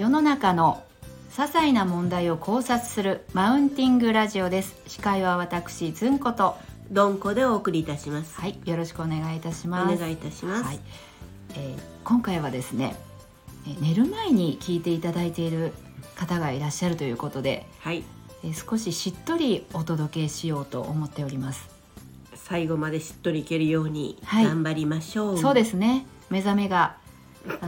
[0.00, 0.82] 世の中の
[1.30, 4.80] 些細な問題を考察するマウンティングラジオです。
[4.86, 6.56] 司会は私ずんこと
[6.90, 8.34] どんこでお送りいたします。
[8.40, 9.98] はいよろしくお願いいたしおます。
[9.98, 10.64] 願いいたします。
[10.64, 10.80] はい。
[11.54, 12.96] えー今回はですね
[13.66, 15.74] えー寝る前に聞いていただいている
[16.16, 18.02] 方がいらっしゃるということで、はい、
[18.42, 21.68] えー少ししっとりお届けしようと思っております、
[22.36, 24.46] 最後までしっとりいけるようにはい。
[24.46, 25.38] 頑張りましょう。
[25.38, 26.06] そうですね。
[26.30, 26.96] 目覚めが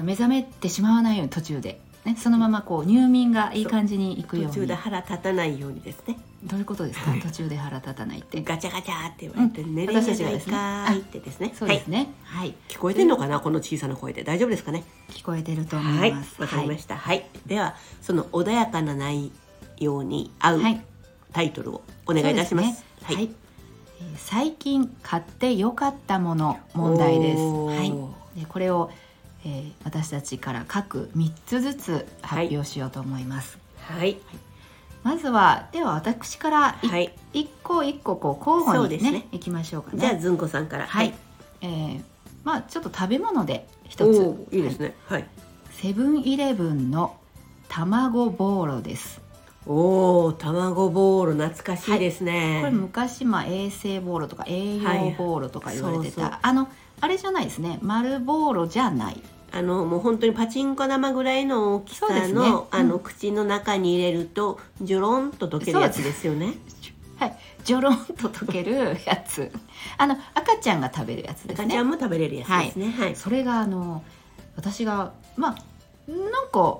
[0.02, 4.50] 目覚めてしまわないように途中で、ね、そのままこう入眠がいい感じにいくように。
[4.50, 6.18] 途中で腹立たないようにですね。
[6.42, 7.12] どういうことですか？
[7.22, 8.42] 途中で腹立たないって。
[8.42, 11.52] ガチャガチャって言われて、うん寝れんじゃないかってですね。
[11.56, 12.12] そうですね。
[12.24, 12.54] はい、はい。
[12.68, 13.38] 聞こえてんのかな？
[13.38, 14.24] この小さな声で。
[14.24, 14.82] 大丈夫ですかね？
[15.10, 16.42] 聞こえてると思はいいま、す。
[16.42, 16.96] わかりました。
[16.96, 19.30] はい、ではその穏やかな内
[19.78, 20.84] 容に合うはい。
[21.32, 22.66] タイトルをお願いいたします。
[22.66, 23.16] そうですね。
[23.16, 23.32] はい、えー
[24.16, 27.40] 最近買ってよかったもの問題です。
[27.40, 27.76] は
[28.36, 28.40] い。
[28.40, 28.90] でこれを、
[29.44, 33.58] えー私たちから各三つずつ発表しようと思います。
[33.78, 34.18] はい。
[35.02, 37.14] まずはでは私からいはい。
[37.32, 39.98] 一個一個こう交互にねねいきましょうかね。
[39.98, 40.86] じゃあずんこさんから。
[40.86, 41.12] はい。
[41.60, 42.02] えー
[42.44, 44.94] まあちょっと食べ物で一おつーいいですね。
[45.06, 45.26] はい。
[45.70, 47.16] セブンイレブンの
[47.68, 49.20] 卵ボーロです。
[49.64, 52.58] おお、卵ボール懐かしいですね。
[52.60, 54.82] これ昔まあ衛生ボーロとか栄養
[55.16, 56.68] ボーロとか言われてた、はいそうそうあの
[57.02, 57.80] あれじゃないですね。
[57.82, 59.20] 丸ボーロじゃない。
[59.50, 62.34] あのもう本当にパチンコ玉ぐらいの大きさそうですね。
[62.34, 66.54] の、あのうん口の中に入れるとジョロンと溶けるやつですよね。
[67.18, 67.36] はい。
[67.64, 69.50] ジョロンと溶けるやつ。
[69.98, 71.64] あの赤ちゃんが食べるやつですね。
[71.64, 72.94] 赤ちゃんも食べれるやつですね。
[72.96, 73.16] はい。
[73.16, 74.04] それがあの
[74.54, 75.54] 私がまあ
[76.08, 76.78] なんか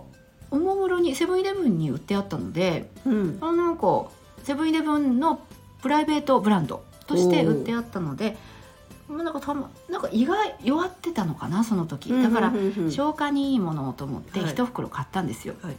[0.52, 3.38] おもむろにセブンイレブンに売ってあったのでうん。
[3.40, 4.04] あなんか
[4.44, 5.40] セブンイレブンの
[5.82, 8.36] プライベートブランドとして売ってあったので
[9.12, 12.10] まあなんかたまなんか意外弱ってたのかなその時。
[12.22, 12.52] だから
[12.90, 14.50] 消化にいいものをと思ってはい。
[14.50, 15.76] 一袋買ったんですよ、はい。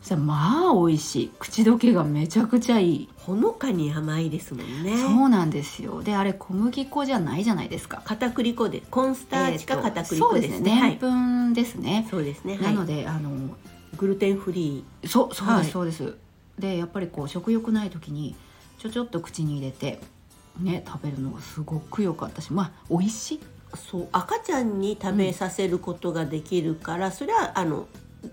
[0.00, 1.30] そしたらまあ美味しい。
[1.38, 4.96] 口どけがめちゃくちゃいい、ほのかに甘いですもんね。
[4.98, 6.02] そうなんですよ。
[6.02, 8.02] であれ小麦粉じゃないじゃないですか。
[8.04, 10.58] 片栗粉でコーンスターチか片栗粉ですね。
[10.58, 10.80] そうですね。
[10.80, 10.90] はい。
[10.90, 12.58] でんぷんですね、そうですね。
[12.58, 13.30] なのでであの
[13.96, 15.64] グルテンフリそうそうです、はい。
[15.66, 16.14] そうです。
[16.58, 18.36] でやっぱりこう食欲ない時に
[18.78, 20.00] ちょちょっと口に入れて
[20.60, 23.40] ね食べるのがすごく良かったしまあ美味しい。
[23.72, 24.08] ー、そう。
[24.12, 27.88] 赤ちゃんに食べさせることができるから、それはあの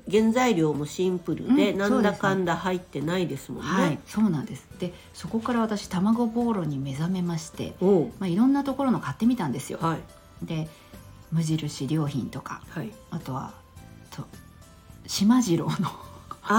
[0.09, 3.70] 原材料もシンプルで、うんなんだかんだ入ってないですもんね。
[3.70, 4.68] はいそうなんです。
[4.80, 7.76] でそこから私卵ボーロに目覚めまして、
[8.20, 9.80] まあ、いろんなところの買ってみたんですよ。
[9.81, 9.98] は
[10.44, 10.46] い。
[10.46, 10.70] で
[11.31, 12.92] 無印良品とかはい。
[13.10, 13.54] あとは
[14.12, 14.26] と
[15.08, 15.90] 島次郎の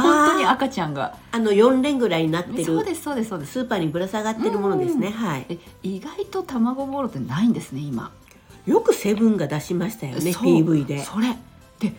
[0.01, 1.17] 本当に赤ちゃんが。
[1.33, 2.65] あの4連ぐらいになってる。
[2.65, 3.53] そうですそうですそうです。
[3.53, 5.13] スーパーにぶら下がってるものですね、うん。
[5.13, 5.45] はい。
[5.49, 8.11] で意外と卵ボーロってないんですね今。
[8.67, 11.01] よくセブンが出しましたよねそう PV で。
[11.01, 11.37] それ。
[11.81, 11.93] で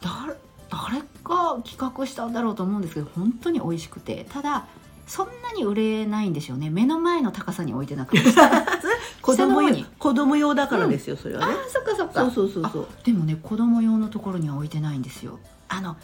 [0.00, 0.34] 誰
[0.70, 4.26] 誰が企画したんだろうと思うんですけど本当に美味しくて。
[4.30, 4.66] ただ
[5.06, 6.68] そんなに売れないんでしょうね。
[6.68, 8.22] 目の前の高さに置いてなくて。
[9.22, 11.54] 子供用子供用だからですよ、それはね。
[11.54, 12.20] あーそっかそっか。
[12.24, 12.88] そうそうそうそう。
[12.90, 15.38] あでもね子供用のところには置いてないんですよ。
[15.68, 15.96] あの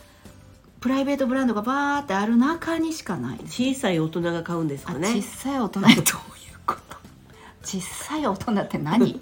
[0.84, 3.38] プライベートブランドがバーってある中にしかない。
[3.38, 5.22] です小さい大人が買うんですかね。
[5.22, 6.02] さい大人ってどういう
[6.66, 6.98] こと？
[7.64, 9.18] 小さい大人って何？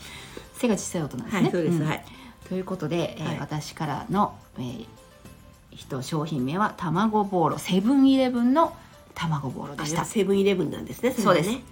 [0.56, 1.86] 背が小さい大人ですね、はいそうです、ん。
[1.86, 2.04] はい。
[2.48, 3.38] ということで、えーはい。
[3.40, 4.86] 私からの、えー、
[5.72, 7.58] 一商品名は卵ボーロ。
[7.58, 8.74] セブンイレブンの
[9.14, 10.00] 卵ボーロでした。
[10.00, 11.50] あセブンイレブンなんですねそうです。
[11.50, 11.62] ね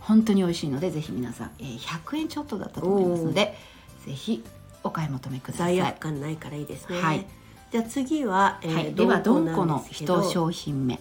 [0.00, 3.56] 本当に美味しいのでぜひ皆さん、えー、100円ちょっとだったと思いますので
[4.04, 4.44] ぜひ
[4.84, 5.76] お買い求めください。
[5.76, 7.24] 罪悪感ないからいいですね、はい
[7.70, 10.98] じゃあ次は、えーはい、ではどんこなの一商品目。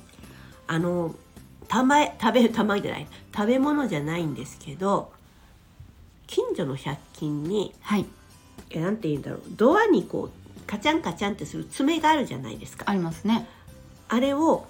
[0.68, 1.16] あの
[1.68, 3.08] たま食べたまじゃない。
[3.36, 5.12] 食べ物じゃないんですけど
[6.28, 8.06] 近所の100均にはい。
[8.70, 9.42] えなんて言うんだろう。
[9.52, 12.86] ドアにこうカチャンカチャンってする爪があるじゃないですか。
[12.88, 13.48] ありますね。
[14.08, 14.68] あれを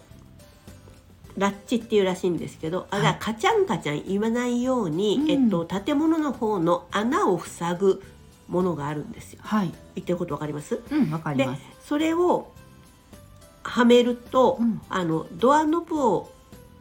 [1.38, 5.30] ラッチっていうらしいんですけど、あれははいカチャンカチャン言わないように、うん。
[5.30, 8.04] えっと、建物の方の穴を塞ぐ
[8.48, 9.40] ものがあるんですよ。
[9.44, 9.72] はい。
[9.96, 10.80] 言ってることわかります？
[10.90, 12.52] うんわかりでますそれを
[13.64, 14.80] はめると、うん。
[14.90, 16.32] あのドアノブを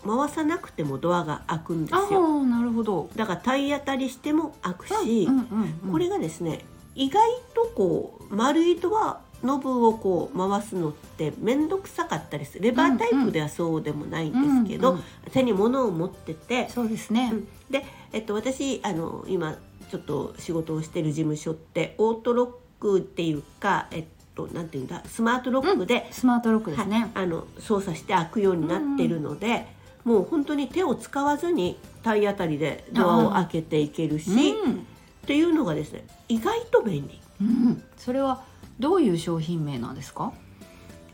[0.06, 2.42] 回さなくてもドアが開くんですあよ。
[2.42, 3.08] あなるほど。
[3.16, 4.92] だから体当たりしても開くし、
[5.24, 6.60] うんうんうん、これがですね
[6.94, 7.22] 意外
[7.54, 12.64] とこう丸いドアノブをこう回すのって面倒くさかったりする。
[12.64, 15.02] レバータイプではそうでもないんですけど、うんうん
[15.32, 17.48] 手に物を持ってて、そうですね、うん。
[17.70, 19.56] で、えっと、私あの今
[19.90, 22.50] ちょっと仕事をしてる事務所ってオートロッ
[22.80, 24.04] クっていうか、えっ
[24.46, 29.66] と、なんていうんだスマートロックで、スマートロックですはいね、あの操作して開くようになってるので、
[30.04, 34.72] もう本当に手を使わずに体当たりでドアを開けていけるし、うん。
[34.72, 34.76] っ
[35.28, 37.20] ていうのがですね意外と便利。
[37.42, 38.42] うん、それは
[38.78, 40.32] どういう商品名なんですか？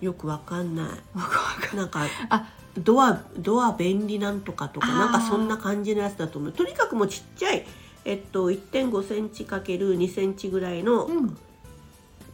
[0.00, 0.96] よくわかんな
[1.72, 1.76] い。
[1.76, 6.52] なんかあドアドア便利なんとかとかなんかそんな感じのやつだと思う。
[6.52, 7.66] とにかくもうちっちゃい
[8.04, 11.36] えっと1.5センチかける2センチぐらいのうん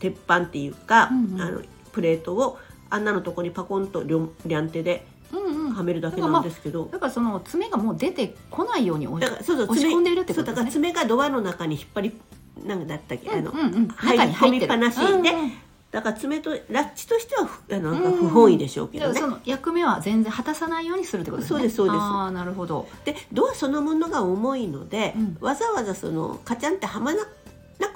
[0.00, 1.40] 鉄板っていうか、うんうん。
[1.40, 1.62] あの
[1.92, 2.58] プレートを
[2.88, 5.70] あんなのとこにパコンと両両手でうんうん。
[5.72, 12.20] はめるだけなんですけど、だからその爪がもう出てこないように押しだからそうそう押し込んでいるってこそうだからとですね爪がドアの中に引っ張り
[12.66, 14.66] なんだったっけ、あのうんうん、入り中に入ってる。
[14.66, 15.52] 込みっぱなしでうんうん。
[15.90, 19.20] だから爪とラッチとしてはふあのなんかうん不本意でしょうけどね。
[19.20, 19.26] そ。
[19.26, 21.58] の役目は全然果たさないようにするってことですね。
[21.58, 21.96] そうですそうです。
[21.96, 22.88] ああなるほど。
[23.04, 25.36] でドアそのものが重いので、うん。
[25.40, 27.26] わざわざそのカチャンってはまなな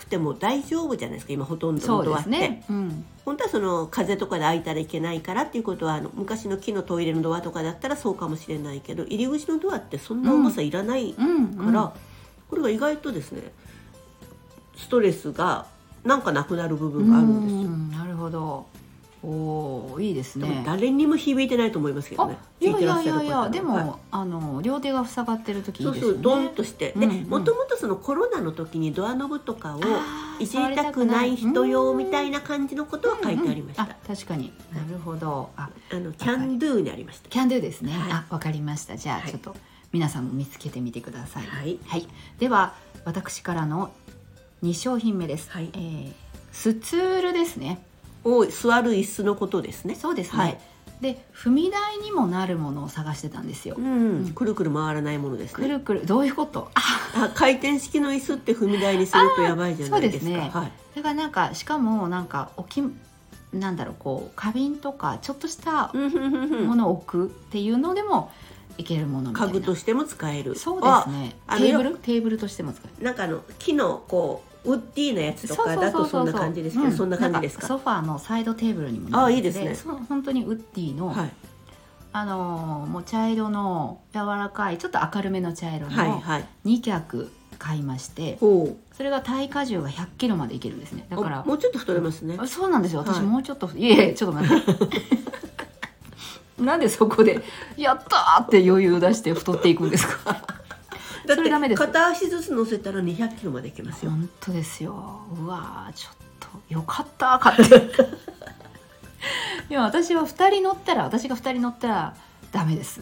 [0.05, 11.27] くても大丈夫じゃないですか今ほとんどドアって、すね、うん、本当はその風とかで開いたらいけないからっていうことはあの昔の木のトイレのドアとかだったらそうかもしれないけど入り口のドアってそんな重さいらないかう
[11.71, 11.93] んら、
[12.49, 13.43] これが意外とですね
[14.77, 15.67] ストレスが
[16.05, 17.61] なんかなくなる部分があるんですよ。
[17.63, 18.67] うんなるほど
[19.25, 20.63] おおいいですね。
[20.67, 22.37] 誰にも響いてないと思いますけどあね。
[22.61, 23.93] いやいやいやいやでも、はい。
[24.11, 26.15] あの両手が塞がってる時いいそうですよね。
[26.15, 26.93] そうドンとして。
[26.93, 27.11] でうん。
[27.11, 29.81] うんもともとそのコロナの時にドアノブとかを
[30.39, 33.85] いじりたくない人用みたいなな感じのことは書いてありました。
[33.85, 34.53] あ確かに。
[34.73, 35.51] なるほど。
[35.57, 37.29] ああのキャンドゥにありました。
[37.31, 38.13] キャンドゥですね、はい。
[38.13, 38.97] あわかりました。
[38.97, 39.31] じゃあ、はい。
[39.31, 39.57] ちょっと
[39.93, 41.47] 皆さんも見つけてみてください。
[41.47, 41.79] はい。
[41.87, 42.75] はい、では
[43.05, 43.93] 私からの
[44.63, 45.71] 2商品目です、はい。
[45.73, 46.25] えー
[46.55, 47.83] スツールですね
[48.25, 49.95] を座る椅子のことですね。
[49.95, 50.59] そうですね、はい。
[51.01, 55.55] で踏み台にもなるものを探してたんですよ、うん、くるくる回らないものですね。
[55.55, 56.07] くるくる。
[56.07, 56.71] どういうこと？
[56.75, 56.81] あ
[57.15, 60.27] あ回転式の椅子って踏み台にするとやばいじゃないですか。
[60.27, 60.51] そうですね。
[60.53, 60.73] はい。
[60.97, 62.83] だからなんかしかもなんか置き
[63.57, 68.33] なんだろうこう花瓶とかちょっとしたものを置くっていうのでも
[68.79, 70.57] いけるもの家具としても使える。
[70.57, 71.37] そうですね。
[71.49, 71.97] テーブル？
[71.97, 72.95] テーブルとしても使える。
[73.01, 73.05] あ。
[73.05, 77.67] なんかあの木のこうウッディなやつとかだとそんな感じですけど、うんそんな感じですか？
[77.67, 79.77] ソファーのサイドテーブルにもなるあいいですね
[80.09, 81.31] 本当にウッディの、はい
[82.13, 86.49] あのーもう茶色の柔らかいちょっと明るめの茶色のはいはい。
[86.65, 88.95] 2脚買いまして、ほう。
[88.97, 92.37] それが耐荷重が100キロまでいけるんですねだからおもうちょっと太れますね。
[92.39, 94.77] あそうなんですよ私はいもうちょっと、い、えいえちょっと待って
[96.63, 97.43] なんでそこで
[97.77, 100.37] 「やった!」って余裕出して太っていくんですか？
[101.27, 104.11] だってそれダメです片足ずつ乗せたら200キロまでいけますよ。
[104.11, 105.23] 本当ですよ。
[105.39, 107.65] うわーちょっとよかった買って
[109.69, 112.17] でも私は2人乗ったら私が2人乗ったら
[112.53, 113.01] ダメです。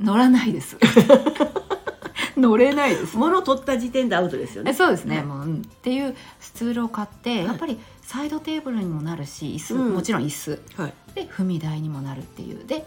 [0.00, 0.76] 乗らないです。
[2.36, 3.16] 乗れないです。
[3.16, 4.72] 物取った時点でアウトですよね。
[4.72, 9.94] えそうですね、はいもう、うんっていうスツールを買って、やっぱりサイドテーブルにもなるし椅子、うん。
[9.94, 10.60] もちろん椅子。
[10.76, 10.94] はい。
[11.14, 12.66] で踏み台にもなるっていう。
[12.66, 12.82] でうん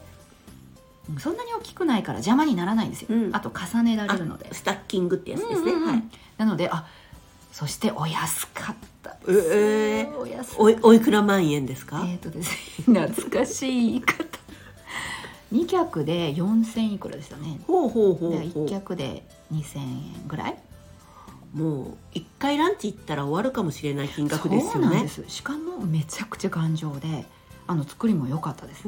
[1.19, 3.35] そんなに大きくないから邪魔にならないんですよ、うん。
[3.35, 4.53] あと重ねられるので。
[4.53, 5.71] スタッキングってやつですね。
[5.71, 5.89] うんうんうん。
[5.89, 6.03] はい。
[6.37, 6.85] なのであ
[7.51, 12.03] そしてお安かったええお安おいおいくら万円ですか？
[12.05, 12.51] えーとです
[12.91, 14.25] ね懐かしい言い方。
[15.53, 17.59] 2脚で4000いくらでしたね。
[17.65, 20.57] ほうほうほうでほ1脚で2000円ぐらい。
[21.55, 21.57] う。
[21.57, 24.71] もう一回ランチ行ったら終わるかもしれない金額ですよね。
[24.73, 25.07] そうなんで。
[25.07, 25.23] す。
[25.27, 27.25] しかもめちゃくちゃ頑丈で
[27.67, 28.85] あの作りも良かったです、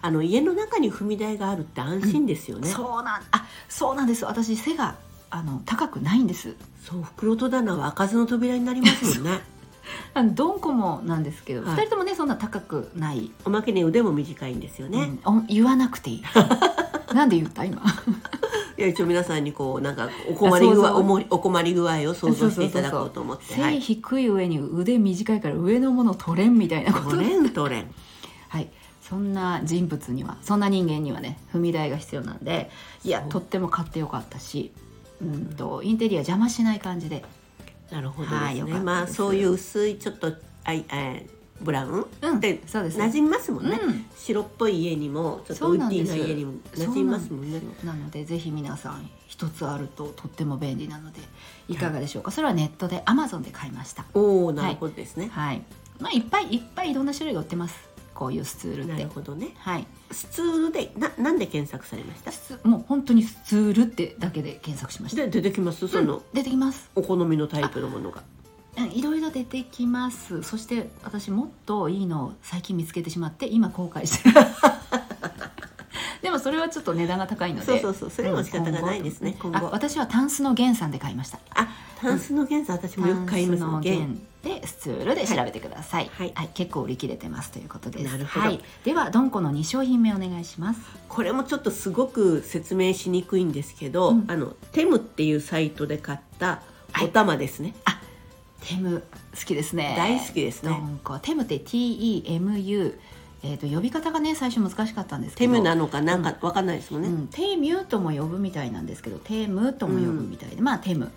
[0.00, 2.68] あの家の中に踏み台があるって安心ですよね。
[2.68, 4.24] そうなんあそうなんです。
[4.24, 4.96] 私背が
[5.30, 6.54] あの高くないんです。
[6.84, 9.40] そう袋戸棚は開かずの扉になりますもんね。
[10.14, 11.76] あのどんこもなんですけど、はい。
[11.76, 15.18] 二人ともねそんな高くない、おまけに腕も短いんですよね。
[15.24, 15.38] うん。
[15.38, 16.22] お言わなくていい。
[17.14, 17.82] なんで言った今。
[18.76, 23.60] いや一応皆さんにこうなんかお困り具合おもりお困り具合を想像していただこうと思って。
[23.60, 23.74] はい。
[23.74, 27.16] 背低い上に腕短いから上のもの取れんみたいなこと。
[27.16, 27.94] トレントレン。
[28.48, 28.68] はい。
[29.00, 32.70] そんな人物にはそんな人間にはね踏み台が必要なんで
[33.04, 34.70] いやとっても買ってよかったし
[35.22, 37.24] うんとインテリア邪魔しない感じで。
[37.90, 38.44] なるほどですね。
[38.44, 38.84] はいよかったです。
[38.84, 40.32] まあそういう薄いちょっと
[40.64, 42.06] あいえーブラウン？
[42.22, 43.80] うんでそうです馴染みますもんね。
[43.82, 44.06] うん。
[44.16, 47.62] 白っぽい家にもちょっとウッディな家にも馴染みますもんね。
[47.82, 51.20] なのでぜひ皆さん一つあるととっても便利なので
[51.68, 52.30] いかがでしょうか？
[52.30, 54.04] それはネットで Amazon で買いました。
[54.12, 55.30] おおなるほどですね。
[55.32, 55.62] はい。
[55.98, 57.87] まあいっぱいいっぱいいろんな種類が売ってます
[58.18, 59.50] こういうスツールっなてるほどね。
[59.58, 59.86] はい。
[60.10, 62.32] スツールでななんで検索されました？
[62.32, 65.22] スもう本当にスツールってだけで検索しました。
[65.22, 65.86] で出てきます？
[65.86, 66.90] その、うん出てきます。
[66.96, 68.24] お好みのタイプのものが。
[68.76, 70.42] うんいろいろ出てきます。
[70.42, 74.34] そして私もっといいのを最近見つけてしまって今後悔してる
[76.22, 77.66] でもそれはちょっと値段が高いので。
[77.66, 78.10] そうそうそう。
[78.10, 79.30] それも仕方がないですね。
[79.42, 81.38] うん今後あ私はタンスの源さんで買いました。
[81.54, 81.68] あ
[82.00, 88.04] タンスの原産私もよく買いますの原源でスツールで調べてください、はい結構売り切れてますということです。
[88.04, 88.46] なるほど。
[88.46, 90.80] はい、ではドンコの2商品目お願いします。
[91.08, 94.24] これもちょっとすごく説明しにくいんですけど、うん。
[94.28, 96.62] あのテムっていうサイトで買った
[97.02, 97.74] お玉ですね。
[98.60, 99.94] テム好きですね。
[99.96, 100.70] 大好きですね。
[100.70, 101.18] ドンコ。
[101.18, 102.98] テムって TEMU
[103.42, 105.52] えー、と呼び方がね最初難しかったんですけど。
[105.52, 106.16] テムなのかな？
[106.16, 106.22] ん。
[106.22, 111.10] かわかんないですもんね、うん、テーミューとも呼ぶみたいなんですけどテームとも呼ぶみたいで、まあテム。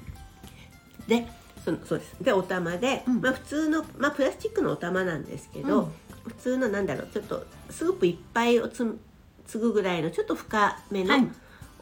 [1.07, 1.27] で
[1.65, 2.15] そのそうです。
[2.21, 3.21] でお玉で、うん。
[3.21, 5.91] まあ普通の、まあ、プラスチックのお玉なんですけど、うん。
[6.27, 8.99] 普通のなんだろうちょっとスープいっぱいをつむ
[9.47, 11.27] 継ぐぐらいのちょっと深めのはい。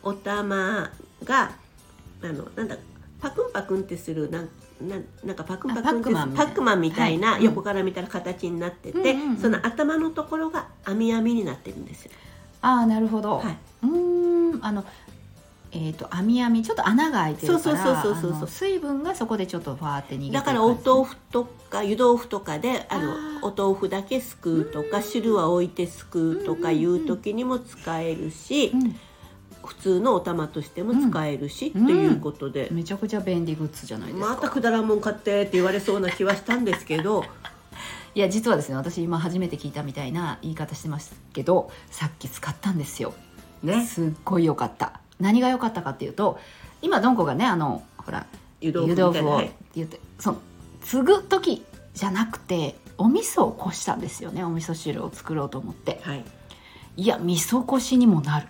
[0.02, 0.90] お玉
[1.26, 1.52] が、
[2.24, 2.78] あのなんだ
[3.20, 4.50] パクンパクンってするなん
[4.82, 6.46] なんなんかパクンパクンパックマンみたいな。
[6.46, 9.38] パックマンみたいな、はい横から見たら形になってて、うんうんうん。
[9.38, 12.12] その頭のところが網網になってるんですよ。
[12.62, 13.58] ああなるほど、はい。
[13.84, 14.86] うーんあの
[15.72, 28.96] えっ、と網網ちょっと穴が開いてるから水分がそこでちょっとファーって逃げてるだからお豆腐とか湯豆腐とかであのあお豆腐だけすくうとか汁は置いてすくうとかいう時にも使えるし、うん
[29.70, 31.84] 普通のお玉としても使えるし、うん。
[31.86, 34.30] っていうことで、めちゃくちゃ便利グッズじゃないですか。
[34.30, 37.24] またくだらんもん買ってって言われそうな気はしたんですけど。
[38.16, 43.14] いや実はですね私今初めて聞いたみたいな言い方してますけどさっき使ったんですよ。
[43.62, 43.86] ね。
[43.86, 45.00] すっごい良かった。
[45.20, 46.40] 何が良かったかっていうと
[46.82, 48.26] 今どんこがねあのほら
[48.62, 50.40] 湯豆湯腐をってはい、言ってその
[50.82, 54.44] 継ぐ時じゃなくてお味噌をこしたんですよね。
[54.44, 56.02] お味噌汁を作ろうと思って。
[56.04, 56.26] はい。
[56.98, 58.48] いや味噌こしにもなる、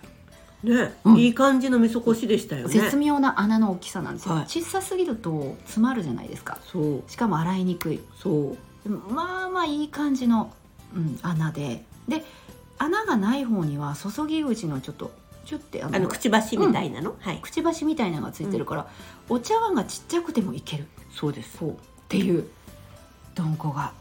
[0.62, 1.16] ね、うん。
[1.16, 2.72] いい感じの味噌こしでしたよね。
[2.72, 4.44] 絶妙な穴の大きさなんですよ、はい。
[4.46, 6.58] 小さすぎると詰まるじゃないですか。
[6.70, 7.10] そう。
[7.10, 8.00] しかも洗いにくい。
[8.16, 8.88] そう。
[8.88, 10.52] まあまあいい感じの、
[10.94, 11.84] うん、穴で。
[12.08, 12.24] で
[12.78, 15.12] 穴がない方には注ぎ口のちょっと
[15.44, 17.38] チュッてあのくちばしみたいなの、はい。
[17.38, 18.88] くちばしみたいなのがついてるから、
[19.28, 20.86] お茶碗がちっちゃくてもいける。
[21.14, 21.58] そうです。
[21.58, 21.70] そう。
[21.70, 21.74] っ
[22.08, 22.46] ていう
[23.34, 23.92] どんこが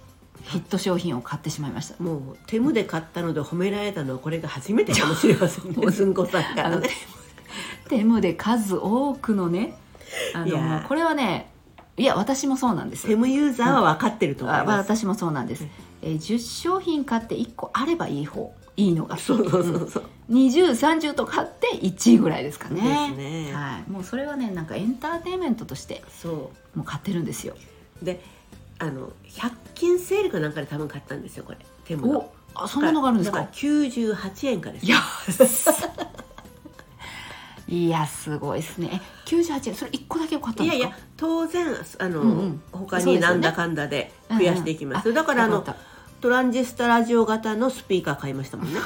[0.43, 2.01] ヒット商品を買ってしまいました。
[2.01, 5.87] もう手無で買ったので褒められたのはこれが初めてかもしれませんね。
[5.91, 6.79] ずんこさんから。
[6.79, 6.89] ね
[7.89, 9.75] テムで数多くのね
[10.33, 11.49] あのこれはね
[11.97, 13.07] いや私もそうなんです。
[13.07, 15.65] テムユーザーは分かってると思いあます、私もそうなんです、
[16.01, 22.75] えー10商品買って1個あればいい方いいのがそうそうそうそう、2030と買って1位ぐらいですかね。
[22.75, 23.53] ですね。
[23.53, 27.55] はい、もうそれはねなんかエンターテインメントとしてそもう買ってるんですよ。
[28.01, 28.21] うで
[28.79, 31.57] あの100均セールかなんかで多分買ったんですよこれ。
[31.85, 32.19] テムの。
[32.19, 33.39] おあそんなのがあるんですか？
[33.39, 34.85] だから98円からです。
[34.85, 34.97] いや
[37.67, 38.89] いやすごいですね。
[38.93, 40.75] え98円それ1個だけよかったんですか？
[40.77, 41.67] いやいや当然
[41.99, 42.61] あの、うんうん。
[42.71, 45.15] 他になんだかんだで増やしていきます、うんうん。
[45.15, 45.63] だからあの
[46.21, 48.79] トランジスタラジオ型のスピーカー買いましたもんね。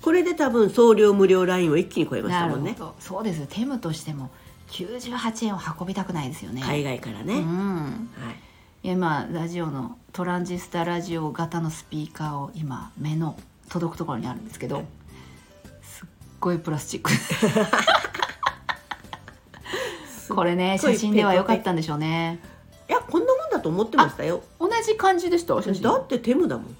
[0.00, 2.74] これで多分送料無料ラインを一気に超えましたもんね。
[2.78, 2.94] ど。
[3.00, 3.46] そうですよ。
[3.50, 4.30] テムとしても
[4.70, 6.62] 98円を運びたくないですよね。
[6.64, 7.44] 海外からね、うはい。
[7.44, 8.36] んいや
[8.88, 13.36] 今ラジオのトランジスタラジオ型のスピーカーを今目の
[13.68, 14.84] 届くところにあるんですけど
[15.82, 16.06] すっ
[16.38, 17.10] ごいプラスチック。
[20.32, 22.38] これね写真では良かったんでしょうね。
[22.88, 24.44] いやこんなもんだと思ってましたよ。
[24.60, 25.60] 同じ感じでした？
[25.60, 25.82] 写真。
[25.82, 26.76] だってテムだもん。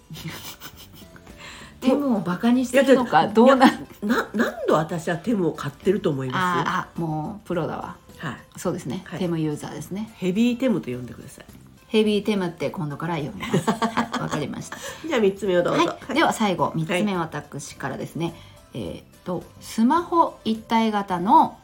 [1.82, 3.66] テムをバカにしてるのかどうな
[4.00, 7.96] な何度私はテムを買ってると思いまああもうプロだわ。
[8.16, 8.36] すはい。
[8.56, 9.18] そうですね、はい。
[9.18, 10.12] テムユーザーですね。
[10.14, 13.70] ヘビーテムと呼んでくださいヘビーテムって今度から読みます。
[13.70, 14.76] はいわかりました。
[15.06, 18.34] じゃあ三つ目をどうぞ、はい、では最後3つ目私からですね、
[18.74, 21.58] えーっとスマホ一体型の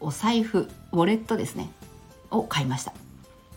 [0.00, 1.70] お財布ウォレットですね。
[2.30, 2.92] を買いました。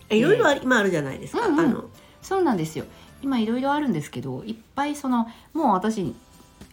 [0.08, 1.60] えいろいろあり今あるじゃないですか、うんうん。
[1.60, 1.84] あの。
[2.22, 2.84] そうなんですよ。
[3.22, 6.14] 今いろいろあるんですけどいっぱいそのもう私、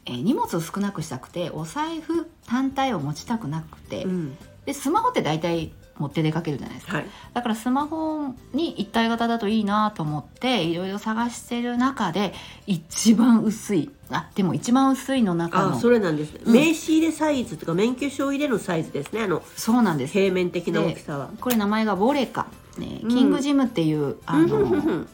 [0.05, 4.37] えー荷物を少なくしたくてお財布単体を持ちたくなくて、うん。
[4.65, 6.97] でスマホって大体持って出かけるじゃないですか。
[6.97, 7.05] はい。
[7.33, 12.33] だからスマホに一体型だといいなと思っていろいろ探してる中で
[12.67, 16.53] 一番薄いあでも一番薄いの中のあそれなんですね、うん。
[16.53, 19.41] 名刺入れサイズとか免許証入れのサイズですねあの。
[19.55, 20.13] そうなんです。
[20.13, 21.29] 平面的な大きさは。
[21.39, 22.47] これ名前がボレカ、
[22.77, 23.09] ね、うん。
[23.09, 25.07] キングジムっていう、あうんうんうんうのん。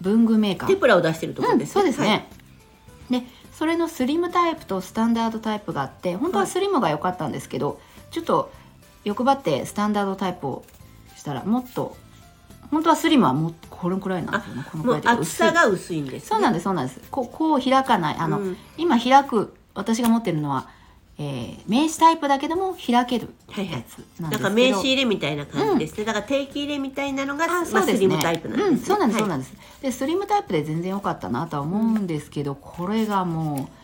[0.00, 0.68] 文具メーカー。
[0.68, 2.28] テプラを出してるところうん、ですそうですね、
[3.10, 3.20] はい。
[3.20, 7.80] でそれのスリムタイプとスタンダードタイプがあって本当はスリムが良かったんですけど、
[8.12, 8.52] ちょっと
[9.08, 10.64] 欲張ってスタンダードタイプを
[11.16, 11.96] したらもっと
[12.70, 14.64] 本当はスリムはもっとこれくらいなんですよね。
[14.70, 17.00] このくらいで厚さが薄いんです、ね、そうなんですそうなんです。
[17.10, 18.16] こうこう開かない。
[18.18, 18.56] あの、うん。
[18.76, 20.68] 今開く私が持ってるのは、
[21.18, 24.48] えー名刺タイプだけでも開けるはいはいやつなんですけど。
[24.50, 28.70] か名刺入れみたいな感じですね、だから定期入れみたいなのがあまあそうですね、スリムタイプなんです、ね。
[28.70, 29.82] うん、そうなんです、そうなはいんです。
[29.82, 33.77] でスリムタイプで全然良かったなとは思うんですけど、これがもう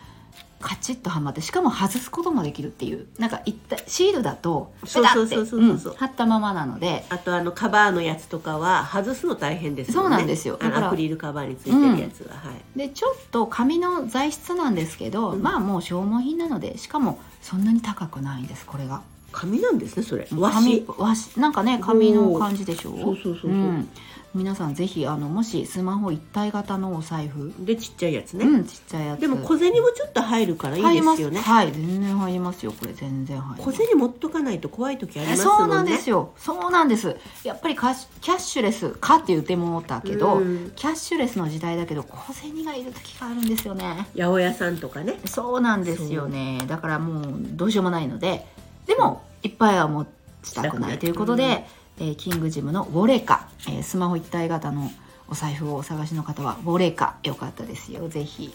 [0.59, 5.59] カチッとはまってしかも外すこともできるっていうなんか一体シールだとペタってそうそうそう。
[5.59, 7.05] そうそううん貼ったままなので。
[7.09, 10.01] あとあのカバーのやつとかは外すの大変ですよね。
[10.01, 10.57] そうなんですよ。
[10.59, 12.77] あのだからアクリルカバーについてるやつは、はい。
[12.77, 15.41] でちょっと紙の材質なんですけど、うん。
[15.41, 19.01] まあもう消耗品なのでしかもそんなに高くないんですこれが
[19.35, 20.27] 紙なんですねそれ。
[20.35, 20.81] 和紙。
[20.81, 21.41] 紙和紙。
[21.41, 22.91] なんかね紙の感じでしょ？
[22.91, 23.51] そうそうそうそう。
[23.51, 23.89] うん。
[24.33, 29.21] 皆さんぜひあのもしスマホ一体型のお財布、でちっちゃいやつね、うんちっちゃいやつ。
[29.21, 31.39] でも小銭もちょっと入るからいいですよね。
[31.39, 33.79] はい全然入りますよこれ全然入ります。
[33.79, 35.75] 小銭持っとかないと怖い時ありますそうもんね。
[35.75, 36.33] なんですよ。
[36.35, 37.15] そうなんです。
[37.45, 40.73] やっぱりキャッシュレスかって言ってもったけど、うん。
[40.75, 44.05] キャッシュレスの時代だけど小銭がいる時があるんですよね。
[44.17, 45.17] 八百屋さんとかね。
[45.23, 46.61] そうなんですよね。
[46.67, 48.45] だからもうどうしようもないので
[48.85, 50.05] でもいっぱいは持
[50.43, 51.49] ちたくないということで、うん。
[51.97, 54.91] えーキングジムのウォレカ、えースマホ一体型の
[55.29, 58.09] お財布をお探しの方はウォレカよかったですよ。
[58.09, 58.53] ぜひ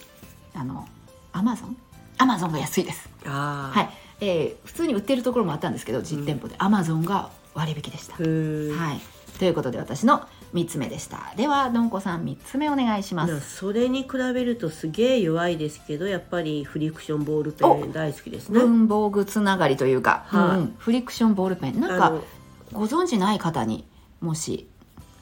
[0.53, 0.87] あの
[1.33, 1.75] アマゾン？
[2.19, 3.09] アマゾンが安いです。
[3.23, 3.89] は
[4.21, 9.01] い、えー普通に売ってるところもあったんですけど実店舗でアマゾンが割引でした、はい。
[9.39, 10.21] ということで私の
[10.53, 11.33] 3つ目でした。
[11.37, 18.59] ではどんこさん3つ目お願いしまなすそれに比べるとすげえ弱いですけどやっぱりフリクションボールペン大好きですね。
[18.59, 20.41] 文房具つながりというか、はい。
[20.41, 20.59] うん。
[20.59, 21.79] うんフリクションボールペン。
[21.79, 22.13] なんか
[22.73, 23.85] ご存知ない方に
[24.19, 24.67] もし、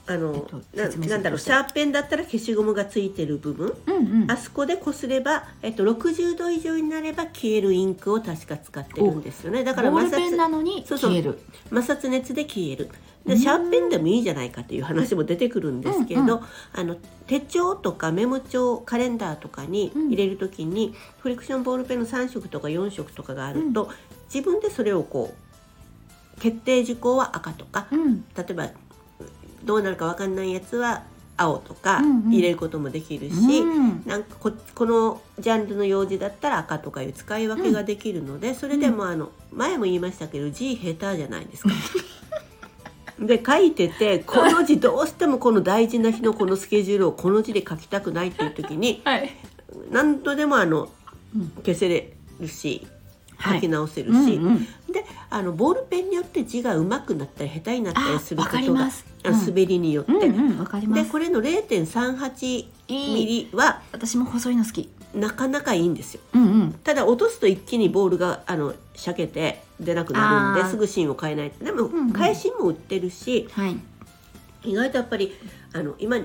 [0.10, 0.34] あの、
[0.74, 4.32] えっとなんだろうシャーペンだったら消しゴムがついてる部分、うんうん。
[4.32, 9.64] あそこでこすれば、えっと、60度以上になれば消えるインクを確か使ってるんですよね。
[9.64, 11.12] だから摩ルペンな擦のにそうそう。
[11.12, 11.40] 消える。
[11.70, 12.90] 摩擦熱で消える。
[13.26, 13.36] うん。
[13.36, 16.42] でシャーペンでもいいじゃないかという話も出てくるんですけど、うんう
[16.74, 16.96] あの
[17.28, 23.92] 手帳とかメモ帳カレンダーとかに入れる時に、フリクションボールペンの3色とか4色とかがあると、
[24.34, 25.36] 自分でそれをこ
[26.38, 28.26] う決定事項は赤とかうん。
[28.36, 28.70] 例えば
[29.64, 31.04] どうなるか分かんないやつは
[31.40, 32.32] 青とかうんうん。
[32.32, 34.04] 入れることもできるし、うん。
[34.06, 41.70] なんかここのジャンルの用事だったら赤とかいう使い分けができるので、それでもあの前も言いましたけど字下手じゃないですか。
[43.20, 49.30] で書いててこの字どうしてもこの大事な日のこのスケジュールをこの字で書きたくないっていう時に はい。
[49.92, 50.90] 何度でもあの
[51.36, 51.52] うん。
[51.64, 52.99] 消せれるしはい
[53.42, 54.66] 書き直せるうんし、うん。
[54.92, 58.90] であのボールペンによって字が上手くなったり下手になったりすることが
[59.26, 59.46] うん。
[59.46, 60.12] 滑りによって。
[60.12, 61.04] うんうんわかります。
[61.04, 64.90] でこれの0.38ミリは私も細いの好き。
[65.14, 66.22] なかなかいいんですよ。
[66.34, 66.74] うんうん。
[66.84, 71.52] ただ落とすと一気にボールがあのしゃけて出なくなるんですぐ芯を変えない。
[71.52, 72.14] とでも、んうん。
[72.14, 73.78] 返しも売ってるしはい。
[74.64, 75.34] 意外とやっぱり
[75.74, 76.18] あの今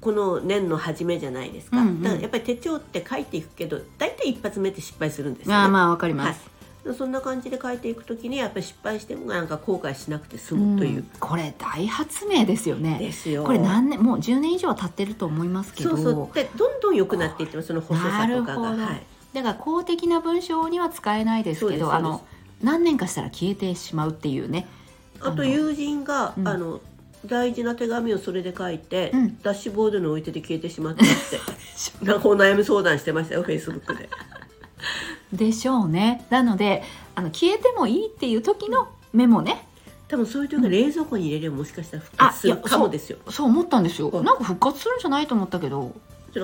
[0.00, 2.02] この年の初めじゃないですか、うんうん。
[2.02, 5.62] だからやっぱり手帳って書いていくけど大体一発目って失敗するんですよ、ね。
[5.62, 6.50] あーまあわかります、
[6.84, 12.98] はい、そんな感じで書いていくときにやっぱり失敗してもなんか後悔しなくて済むという、これ大発明ですよね。
[12.98, 13.44] ですよ。
[13.44, 15.90] これ何年もう10年以上は経ってると思いますけど。
[15.90, 16.34] そうそう。
[16.34, 18.70] でどんどん良くなっていってますその細さとかが。
[18.70, 19.02] はい。
[19.34, 22.24] だから公的な文章には使えないですけどあの
[22.62, 24.66] 何年かしたら消えてしまうっていうね。
[25.20, 26.48] あと友人が、うん。
[26.48, 26.80] あの
[27.26, 29.38] 大事な手紙をそれで書いて、うん。
[29.42, 31.14] ダッシュボードに置いてて消えてしまったって。
[32.04, 34.08] なんかお悩み相談してましたよフェイスブックで。
[35.32, 36.26] でしょうね。
[36.30, 36.82] なので
[37.14, 39.66] あの消えてもいいっていう時のメモね。
[40.08, 43.18] 多分そういう時が冷蔵庫に入れればもしかしたら復活するかもですよ。
[43.28, 44.08] そう思ったんですよ。
[44.08, 44.24] うん。
[44.24, 45.94] なんか復活するんじゃないと思ったけど。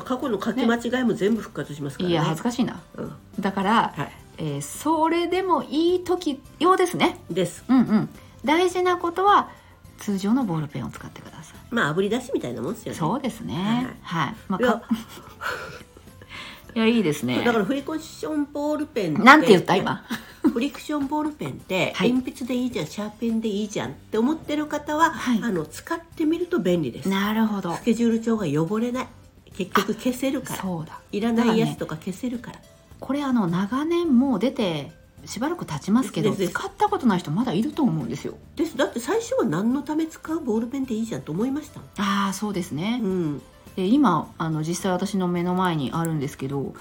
[0.04, 2.14] 過去の書き間違いも全部復活しますからね。
[2.14, 2.80] いや恥ずかしいな。
[2.96, 3.12] うん。
[3.40, 7.18] だから、はい、えーそれでもいい時用ですね。
[7.30, 7.64] です。
[7.68, 8.08] うんうん。
[8.44, 9.50] 大事なことは
[9.98, 11.56] 通常のボールペンを使ってください。
[11.70, 12.98] まあ炙り出しみたいなもんですよね。
[12.98, 13.96] そうですね。
[14.02, 14.82] はい、まあいやか
[16.74, 17.42] いやいいですね。
[17.42, 20.04] だからフリクションボールペンなんて言った今？
[20.42, 22.12] フリクションボールペンってはい。
[22.12, 25.40] 鉛筆でいいじゃん、シャーペンでいいじゃんって思ってる方は、はい。
[25.42, 27.08] あの使ってみると便利です。
[27.08, 27.74] なるほど。
[27.74, 29.06] スケジュール帳が汚れない。
[29.56, 30.60] 結局消せるから。
[30.60, 31.00] そうだ。
[31.10, 32.58] いらないやつとか消せるから。
[33.00, 34.92] これあの長年もう出て
[35.26, 38.34] しばらく経ちますけど使ったことない人まだいると思うんですよ。
[38.56, 38.76] です。
[38.76, 41.80] だって最初は何のため使うボールペンでいいじゃんと思いました。
[42.02, 43.00] ああそうですね。
[43.02, 43.42] うん、
[43.76, 46.74] で今あの実際私の目の前にあるんですけど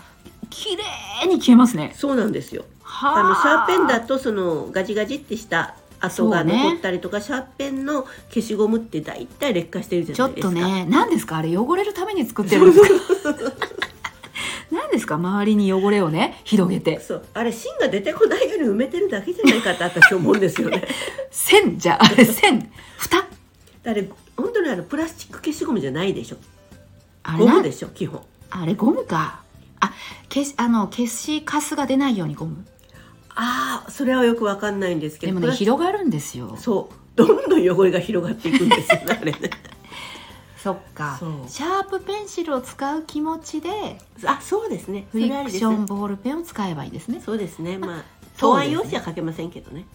[0.49, 1.93] 綺麗に消えますね。
[1.95, 2.65] そうなんですよ。
[2.83, 3.23] はあ。
[3.23, 10.53] のシャーペンだとそのガジガジってした跡が残ったりとか、シャーペンの消しゴムって大体劣化してるじゃちょっないですか。
[10.53, 11.37] とね何ですか？
[11.37, 13.31] あれ汚れるために作ってるんですか？
[13.31, 13.37] 何
[15.05, 15.15] ですか？
[15.15, 16.99] 周りに汚れをね広げて。
[16.99, 17.25] そう。
[17.33, 20.87] あれ芯が出てこないように埋めてるだけじゃないかって私思うんですよね。
[21.31, 23.25] 線じゃあれ線蓋
[23.85, 26.37] あれ本当にあのプラスチック消しゴムじゃないでしょ。
[27.23, 27.51] あれな。
[27.53, 28.21] ゴムでしょ基本。
[28.49, 29.41] あれゴムか。
[29.79, 29.93] あ
[30.33, 32.65] 消しあの消しカスが出ないようにゴム。
[33.37, 36.55] ああそれはよくわかんないんですけでもね広がるんですよ。
[36.59, 36.95] そう。
[37.15, 39.39] どんどん汚れが広がっていくんですよねあれね
[40.65, 41.19] そっか。
[41.47, 43.69] シャープペンシルを使う気持ちで
[44.25, 45.05] あそうですね。
[45.11, 47.21] フリクションボールペンを使えばいいですね。
[47.23, 47.77] そうですね。
[47.77, 48.03] まあ
[48.39, 49.85] 答案用紙は書けませんけどね。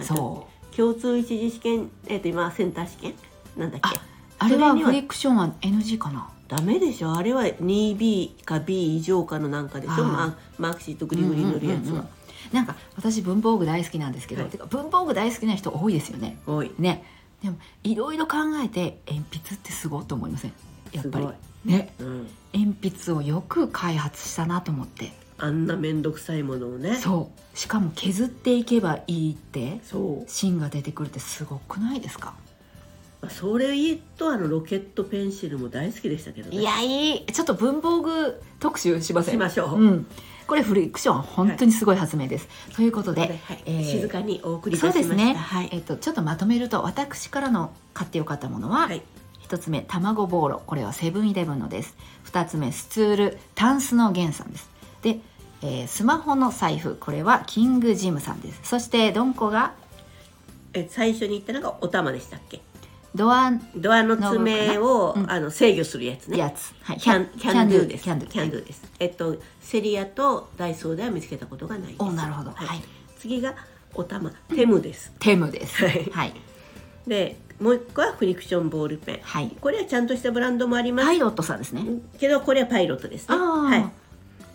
[0.00, 0.76] そう。
[0.76, 3.14] 共通一次試験えっ、と今センター試験
[3.56, 4.00] なんだっけ？
[4.38, 6.28] あれはフリクションは NG かな。
[6.46, 7.14] ダメでしょ？
[7.16, 10.04] あれは 2B か B 以上かのなんかでしょ？
[10.04, 11.98] マークシートグリグリ塗るやつうんうんうんうん。
[11.98, 12.04] は
[12.52, 14.50] なんか私文房具大好きなんですけど、はい。
[14.52, 16.38] てか文房具大好きな人多いですよね。
[16.46, 16.70] 多い。
[16.78, 17.02] ね
[17.42, 20.52] でもいろいろ考えて鉛筆ってすごいと思いません？
[20.92, 21.28] やっぱり。
[21.64, 21.92] ね。
[21.98, 25.12] うん、鉛筆をよく開発したなと思って。
[25.38, 26.96] あんな面倒くさいものをね。
[26.96, 27.58] そう。
[27.58, 29.80] しかも削っていけばいいって。
[29.82, 30.30] そう。
[30.30, 32.34] 芯が出てくるってすごくないですか？
[33.20, 36.58] まあそれとあのロケットペンシルも大好きでしたけどね。
[36.58, 37.26] いやいい。
[37.26, 39.34] ちょっと文房具特集しません？
[39.34, 40.06] しましょう、うん、
[40.46, 43.62] これフリクション本当にすごい発明です、ということで、はい。
[43.66, 45.00] えー静かにお送りしました。
[45.02, 45.68] そうですね、はい。
[45.72, 49.02] えっと、ちょっとまとめると私からの買ってよかったものは、はい。
[49.40, 50.62] 一つ目卵ボーロ。
[50.66, 51.96] これはセブンイレブンのです。
[52.22, 54.70] 二つ目スツールタンスのゲンさんです。
[55.02, 55.20] で、
[55.62, 56.96] えースマホの財布。
[56.96, 58.60] これはキングジムさんです。
[58.62, 59.74] そしてドンコが
[60.74, 62.62] え最初に言ったのがお玉でしたっけ？
[63.14, 65.30] ドアドアの爪を、うん。
[65.30, 66.38] あの制御するやつね。
[66.38, 68.04] やつ、はい、キャンキャンドゥです。
[68.04, 68.28] キャンドゥ。
[68.30, 68.64] キャンドゥ。
[68.64, 68.82] です。
[68.98, 72.50] えっとセリアとダイソーでは見つけたことがないおなるほど。
[72.52, 72.66] はい。
[72.66, 72.82] はい。
[73.18, 73.54] 次が
[73.94, 74.30] お玉。
[74.54, 75.84] テムです、テムです。
[75.86, 76.10] はい。
[76.10, 76.34] はい、
[77.06, 79.20] でもう一個はフリクションボールペン。
[79.22, 81.84] はい、これはちゃんとしたブランドもあります、パイロットさんですね。
[82.18, 83.34] けどこれはパイロットですね。
[83.34, 83.90] ああ、はい。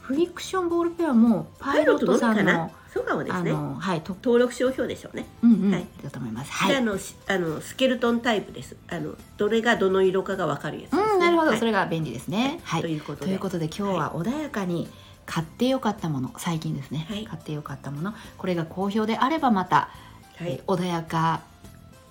[0.02, 5.26] フリクションボールペンはもうパイパイロットロットさんのそうかもですあねのはいと登録商標でしょうね。
[5.44, 5.86] うんうん、はい。
[6.04, 6.52] だと思います。
[6.52, 6.72] はい。
[6.72, 8.76] であのしあのスケルトンタイプです。
[8.90, 11.04] あのどれがどの色かがわかるやつです、ね。
[11.14, 12.60] うんなるほど、はいそれが便利ですね。
[12.64, 12.82] はい。
[12.82, 13.66] ということで。
[13.66, 14.88] 今日は穏やかに
[15.26, 16.32] 買ってよかったもの。
[16.38, 17.26] 最近ですね、はい。
[17.26, 18.14] 買ってよかったもの。
[18.38, 19.90] これが好評であればまた、
[20.38, 20.54] はい。
[20.54, 21.42] え穏やか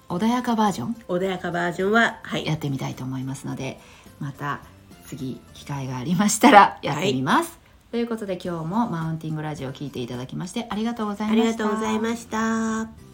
[0.08, 0.96] 穏やかバージョン？
[1.08, 2.46] 穏やかバージョンははい。
[2.46, 3.80] やってみたいと思いますので
[4.20, 4.60] また
[5.06, 7.58] 次機会がありましたらやってみます、
[7.90, 13.05] ということで今日もマウンティングラジオを聞いていただきましてありがとうございましたありがとうございました。